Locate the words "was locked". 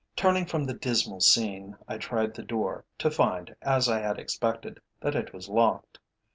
5.31-5.99